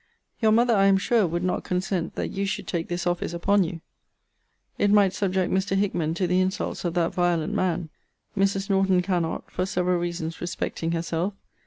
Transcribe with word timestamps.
Your 0.41 0.51
mother, 0.51 0.75
I 0.75 0.85
am 0.87 0.97
sure, 0.97 1.27
would 1.27 1.43
not 1.43 1.63
consent 1.63 2.15
that 2.15 2.31
you 2.31 2.43
should 2.47 2.65
take 2.67 2.87
this 2.87 3.05
office 3.05 3.35
upon 3.35 3.63
you. 3.63 3.81
It 4.79 4.89
might 4.89 5.13
subject 5.13 5.53
Mr. 5.53 5.77
Hickman 5.77 6.15
to 6.15 6.25
the 6.25 6.39
insults 6.41 6.83
of 6.83 6.95
that 6.95 7.13
violent 7.13 7.53
man. 7.53 7.89
Mrs. 8.35 8.67
Norton 8.67 9.03
cannot, 9.03 9.51
for 9.51 9.63
several 9.67 9.99
reasons 9.99 10.41
respecting 10.41 10.93
herself. 10.93 11.35